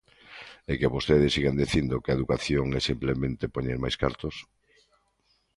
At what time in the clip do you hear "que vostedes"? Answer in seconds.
0.79-1.33